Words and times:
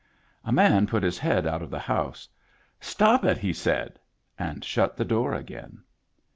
A 0.43 0.51
man 0.51 0.87
put 0.87 1.03
his 1.03 1.19
head 1.19 1.45
out 1.45 1.61
of 1.61 1.69
the 1.69 1.77
house." 1.77 2.27
Stop 2.91 3.23
it," 3.23 3.37
he 3.37 3.53
said, 3.53 3.99
and 4.39 4.65
shut 4.65 4.97
the 4.97 5.05
door 5.05 5.35
again. 5.35 5.83